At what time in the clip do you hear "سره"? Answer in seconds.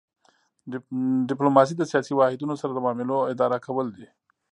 2.61-2.71